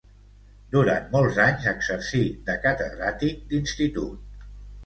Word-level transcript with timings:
Durant 0.75 1.03
molts 1.11 1.37
anys 1.43 1.69
exercí 1.73 2.23
de 2.49 2.57
catedràtic 2.65 3.47
d'institut. 3.53 4.29